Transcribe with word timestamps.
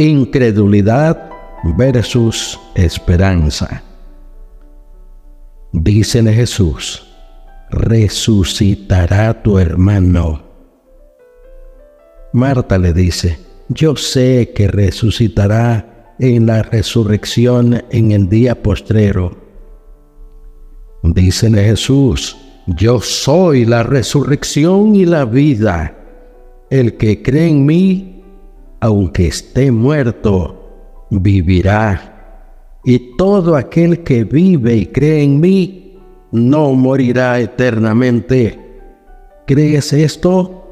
Incredulidad 0.00 1.28
versus 1.76 2.56
esperanza. 2.76 3.82
Dícele 5.72 6.32
Jesús, 6.32 7.04
resucitará 7.70 9.42
tu 9.42 9.58
hermano. 9.58 10.40
Marta 12.32 12.78
le 12.78 12.92
dice, 12.92 13.40
yo 13.70 13.96
sé 13.96 14.52
que 14.54 14.68
resucitará 14.68 16.14
en 16.20 16.46
la 16.46 16.62
resurrección 16.62 17.82
en 17.90 18.12
el 18.12 18.28
día 18.28 18.62
postrero. 18.62 19.36
Dícele 21.02 21.64
Jesús, 21.64 22.36
yo 22.68 23.00
soy 23.00 23.64
la 23.64 23.82
resurrección 23.82 24.94
y 24.94 25.06
la 25.06 25.24
vida. 25.24 25.92
El 26.70 26.96
que 26.96 27.20
cree 27.20 27.48
en 27.48 27.66
mí, 27.66 28.17
aunque 28.80 29.28
esté 29.28 29.70
muerto, 29.70 31.06
vivirá. 31.10 32.78
Y 32.84 33.16
todo 33.16 33.56
aquel 33.56 34.02
que 34.02 34.24
vive 34.24 34.76
y 34.76 34.86
cree 34.86 35.22
en 35.22 35.40
mí, 35.40 35.98
no 36.30 36.72
morirá 36.72 37.40
eternamente. 37.40 38.58
¿Crees 39.46 39.92
esto? 39.92 40.64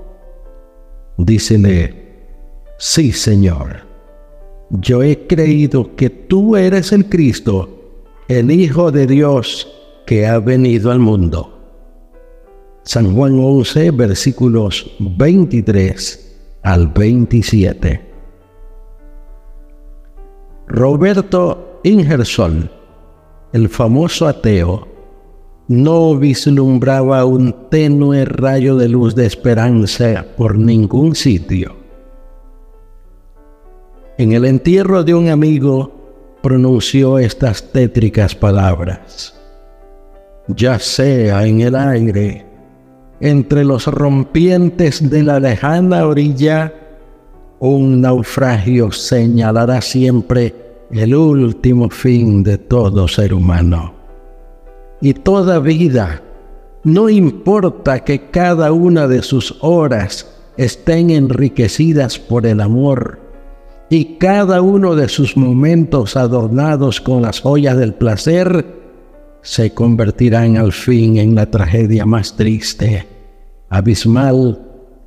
Dícele, 1.19 1.95
sí 2.79 3.11
Señor, 3.11 3.87
yo 4.71 5.03
he 5.03 5.27
creído 5.27 5.97
que 5.97 6.11
tú 6.11 6.57
eres 6.57 6.93
el 6.93 7.09
Cristo, 7.09 8.05
el 8.29 8.51
Hijo 8.51 8.93
de 8.93 9.07
Dios 9.07 9.67
que 10.07 10.27
ha 10.27 10.39
venido 10.39 10.93
al 10.93 10.99
mundo. 10.99 11.53
San 12.83 13.15
Juan 13.15 13.39
11, 13.41 13.91
versículos 13.93 14.95
23 15.01 16.26
al 16.67 16.89
27. 16.89 18.00
Roberto 20.67 21.78
Ingersoll, 21.84 22.69
el 23.53 23.69
famoso 23.69 24.27
ateo, 24.27 24.89
no 25.69 26.17
vislumbraba 26.17 27.25
un 27.25 27.69
tenue 27.70 28.25
rayo 28.25 28.75
de 28.77 28.89
luz 28.89 29.14
de 29.14 29.27
esperanza 29.27 30.27
por 30.37 30.59
ningún 30.59 31.14
sitio. 31.14 31.77
En 34.19 34.33
el 34.33 34.44
entierro 34.44 35.05
de 35.05 35.14
un 35.14 35.28
amigo 35.28 35.92
pronunció 36.42 37.20
estas 37.20 37.70
tétricas 37.70 38.34
palabras. 38.34 39.41
Ya 40.48 40.81
sea 40.81 41.47
en 41.47 41.61
el 41.61 41.77
aire, 41.77 42.44
entre 43.20 43.64
los 43.64 43.86
rompientes 43.86 45.09
de 45.09 45.22
la 45.22 45.41
lejana 45.41 46.06
orilla, 46.06 46.72
un 47.59 48.00
naufragio 48.03 48.92
señalará 48.92 49.81
siempre 49.81 50.55
el 50.91 51.14
último 51.14 51.89
fin 51.91 52.42
de 52.42 52.59
todo 52.59 53.09
ser 53.09 53.33
humano. 53.33 53.94
Y 55.00 55.14
toda 55.14 55.59
vida, 55.59 56.22
no 56.84 57.09
importa 57.09 58.05
que 58.05 58.31
cada 58.31 58.72
una 58.72 59.09
de 59.09 59.22
sus 59.22 59.56
horas 59.60 60.32
estén 60.56 61.10
enriquecidas 61.10 62.19
por 62.19 62.47
el 62.47 62.60
amor 62.60 63.19
y 63.88 64.16
cada 64.16 64.62
uno 64.62 64.94
de 64.97 65.09
sus 65.09 65.37
momentos 65.37 66.16
adornados 66.16 67.00
con 67.00 67.22
las 67.22 67.41
joyas 67.41 67.76
del 67.76 67.94
placer, 67.94 68.66
se 69.47 69.73
convertirán 69.73 70.57
al 70.57 70.73
fin 70.73 71.19
en 71.19 71.37
la 71.37 71.49
tragedia 71.49 72.05
más 72.05 72.34
triste, 72.34 73.07
abismal 73.69 74.61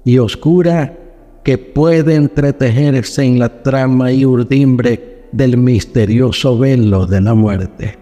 y 0.06 0.18
oscura 0.18 0.98
que 1.44 1.58
puede 1.58 2.16
entretejerse 2.16 3.26
en 3.26 3.38
la 3.38 3.62
trama 3.62 4.14
y 4.14 4.26
urdimbre 4.26 5.28
del 5.34 5.58
misterioso 5.58 6.58
velo 6.58 7.06
de 7.06 7.20
la 7.20 7.34
muerte. 7.34 8.00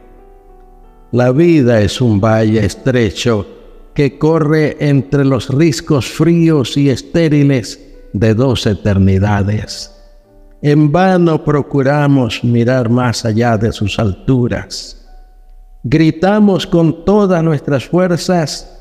La 1.11 1.31
vida 1.31 1.81
es 1.81 1.99
un 2.01 2.21
valle 2.21 2.63
estrecho 2.63 3.47
que 3.95 4.19
corre 4.19 4.77
entre 4.79 5.25
los 5.25 5.49
riscos 5.49 6.05
fríos 6.05 6.77
y 6.77 6.91
estériles 6.91 7.83
de 8.13 8.35
dos 8.35 8.67
eternidades. 8.67 9.91
En 10.61 10.91
vano 10.91 11.43
procuramos 11.43 12.43
mirar 12.43 12.89
más 12.89 13.25
allá 13.25 13.57
de 13.57 13.71
sus 13.71 13.97
alturas 13.97 14.97
gritamos 15.89 16.67
con 16.67 17.05
todas 17.05 17.41
nuestras 17.43 17.85
fuerzas 17.85 18.73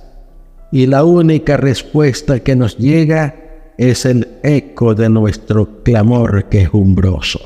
y 0.72 0.86
la 0.86 1.04
única 1.04 1.56
respuesta 1.56 2.40
que 2.40 2.56
nos 2.56 2.76
llega 2.78 3.34
es 3.78 4.04
el 4.04 4.26
eco 4.42 4.94
de 4.94 5.08
nuestro 5.08 5.82
clamor 5.84 6.46
quejumbroso. 6.48 7.40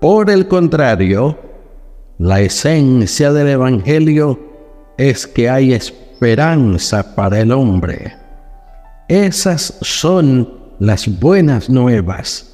Por 0.00 0.30
el 0.30 0.46
contrario, 0.46 1.36
la 2.18 2.40
esencia 2.40 3.32
del 3.32 3.48
Evangelio 3.48 4.38
es 4.96 5.26
que 5.26 5.50
hay 5.50 5.72
esperanza 5.72 7.14
para 7.16 7.40
el 7.40 7.50
hombre. 7.50 8.14
Esas 9.08 9.78
son 9.80 10.48
las 10.78 11.18
buenas 11.18 11.68
nuevas. 11.68 12.46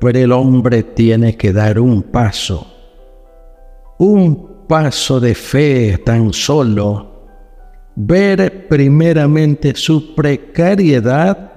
Pero 0.00 0.18
el 0.18 0.32
hombre 0.32 0.82
tiene 0.82 1.36
que 1.36 1.52
dar 1.52 1.80
un 1.80 2.02
paso 2.02 2.77
un 3.98 4.66
paso 4.68 5.20
de 5.20 5.34
fe 5.34 5.98
tan 5.98 6.32
solo, 6.32 7.26
ver 7.96 8.68
primeramente 8.68 9.74
su 9.74 10.14
precariedad 10.14 11.52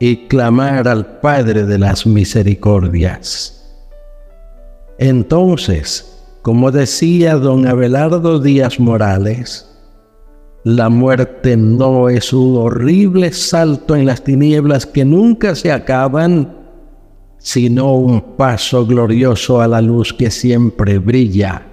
y 0.00 0.26
clamar 0.26 0.88
al 0.88 1.20
Padre 1.20 1.64
de 1.64 1.78
las 1.78 2.06
Misericordias. 2.06 3.58
Entonces, 4.98 6.24
como 6.42 6.72
decía 6.72 7.36
don 7.36 7.68
Abelardo 7.68 8.40
Díaz 8.40 8.80
Morales, 8.80 9.68
la 10.64 10.88
muerte 10.88 11.56
no 11.56 12.08
es 12.08 12.32
un 12.32 12.56
horrible 12.56 13.32
salto 13.32 13.94
en 13.94 14.06
las 14.06 14.22
tinieblas 14.22 14.86
que 14.86 15.04
nunca 15.04 15.54
se 15.54 15.70
acaban, 15.70 16.61
sino 17.42 17.96
un 17.96 18.36
paso 18.36 18.86
glorioso 18.86 19.60
a 19.60 19.66
la 19.66 19.82
luz 19.82 20.12
que 20.12 20.30
siempre 20.30 20.98
brilla. 20.98 21.66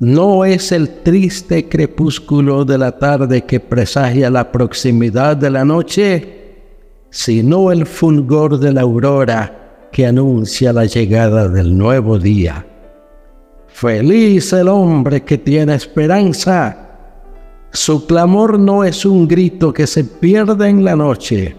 No 0.00 0.44
es 0.44 0.72
el 0.72 1.02
triste 1.02 1.68
crepúsculo 1.68 2.64
de 2.64 2.78
la 2.78 2.98
tarde 2.98 3.44
que 3.44 3.60
presagia 3.60 4.30
la 4.30 4.50
proximidad 4.50 5.36
de 5.36 5.50
la 5.50 5.64
noche, 5.64 6.36
sino 7.10 7.70
el 7.70 7.86
fulgor 7.86 8.58
de 8.58 8.72
la 8.72 8.82
aurora 8.82 9.88
que 9.92 10.06
anuncia 10.06 10.72
la 10.72 10.86
llegada 10.86 11.48
del 11.48 11.76
nuevo 11.76 12.18
día. 12.18 12.66
Feliz 13.68 14.54
el 14.54 14.68
hombre 14.68 15.22
que 15.22 15.36
tiene 15.36 15.74
esperanza. 15.74 16.88
Su 17.72 18.06
clamor 18.06 18.58
no 18.58 18.84
es 18.84 19.04
un 19.04 19.28
grito 19.28 19.72
que 19.72 19.86
se 19.86 20.04
pierde 20.04 20.68
en 20.68 20.82
la 20.82 20.96
noche, 20.96 21.56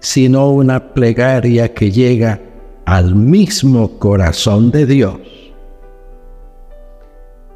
sino 0.00 0.50
una 0.50 0.92
plegaria 0.94 1.74
que 1.74 1.90
llega 1.90 2.40
al 2.84 3.14
mismo 3.14 3.98
corazón 3.98 4.70
de 4.70 4.86
Dios. 4.86 5.18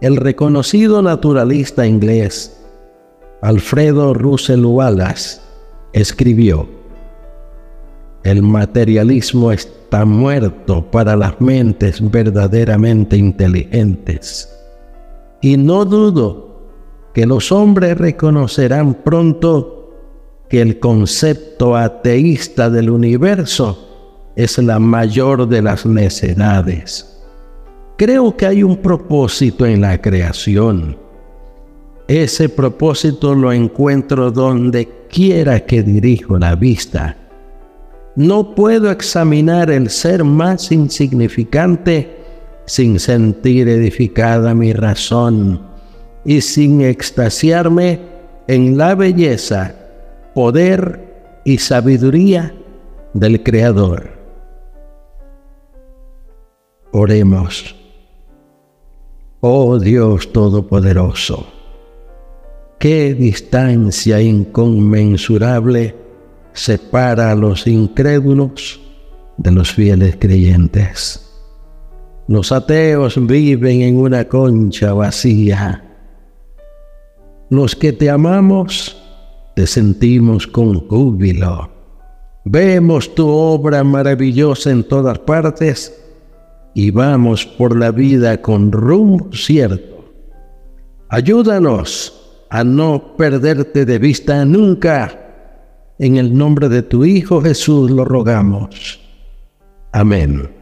El 0.01 0.17
reconocido 0.17 1.01
naturalista 1.01 1.87
inglés 1.87 2.59
Alfredo 3.43 4.15
Russell 4.15 4.65
Wallace 4.65 5.41
escribió, 5.93 6.69
El 8.23 8.43
materialismo 8.43 9.51
está 9.51 10.05
muerto 10.05 10.89
para 10.91 11.17
las 11.17 11.41
mentes 11.41 12.09
verdaderamente 12.11 13.17
inteligentes. 13.17 14.49
Y 15.41 15.57
no 15.57 15.85
dudo 15.85 16.71
que 17.15 17.27
los 17.27 17.51
hombres 17.51 17.99
reconocerán 17.99 18.95
pronto 18.95 19.82
que 20.53 20.61
el 20.61 20.79
concepto 20.79 21.75
ateísta 21.75 22.69
del 22.69 22.91
universo 22.91 24.29
es 24.37 24.59
la 24.59 24.79
mayor 24.79 25.49
de 25.49 25.63
las 25.63 25.87
necedades. 25.87 27.23
Creo 27.97 28.37
que 28.37 28.45
hay 28.45 28.63
un 28.63 28.77
propósito 28.77 29.65
en 29.65 29.81
la 29.81 29.99
creación. 30.03 30.99
Ese 32.07 32.51
propósito 32.51 33.35
lo 33.35 33.51
encuentro 33.51 34.31
donde 34.31 35.07
quiera 35.09 35.59
que 35.61 35.83
dirijo 35.83 36.39
la 36.39 36.55
vista. 36.55 37.17
No 38.15 38.55
puedo 38.55 38.91
examinar 38.91 39.71
el 39.71 39.89
ser 39.89 40.23
más 40.23 40.71
insignificante 40.71 42.15
sin 42.67 43.01
sentir 43.01 43.71
edificada 43.71 44.53
mi 44.53 44.75
razón 44.75 45.63
y 46.27 46.43
sin 46.43 46.83
extasiarme 46.83 48.01
en 48.49 48.77
la 48.77 48.95
belleza, 48.95 49.77
poder 50.35 51.41
y 51.45 51.59
sabiduría 51.59 52.55
del 53.15 53.43
Creador. 53.43 54.11
Oremos. 56.93 57.75
Oh 59.41 59.79
Dios 59.79 60.33
Todopoderoso, 60.33 61.47
qué 62.79 63.13
distancia 63.13 64.21
inconmensurable 64.23 65.97
separa 66.53 67.33
a 67.33 67.35
los 67.35 67.67
incrédulos 67.67 68.81
de 69.37 69.51
los 69.51 69.73
fieles 69.73 70.17
creyentes. 70.21 71.29
Los 72.29 72.53
ateos 72.53 73.27
viven 73.27 73.83
en 73.83 73.97
una 73.99 74.29
concha 74.29 74.93
vacía. 74.93 75.83
Los 77.51 77.75
que 77.75 77.93
te 77.93 78.09
amamos, 78.09 78.97
te 79.55 79.67
sentimos 79.67 80.47
con 80.47 80.87
júbilo. 80.89 81.71
Vemos 82.45 83.15
tu 83.15 83.29
obra 83.29 83.85
maravillosa 83.85 84.71
en 84.71 84.85
todas 84.85 85.19
partes 85.21 85.99
y 86.75 86.91
vamos 86.91 87.47
por 87.47 87.77
la 87.77 87.91
vida 87.91 88.41
con 88.41 88.73
rumbo 88.73 89.31
cierto. 89.33 90.05
Ayúdanos 91.09 92.47
a 92.51 92.65
no 92.65 93.17
perderte 93.17 93.85
de 93.85 93.99
vista 93.99 94.45
nunca. 94.45 95.19
En 95.99 96.17
el 96.17 96.37
nombre 96.37 96.69
de 96.69 96.83
tu 96.83 97.05
Hijo 97.05 97.41
Jesús 97.41 97.91
lo 97.91 98.05
rogamos. 98.05 99.01
Amén. 99.93 100.62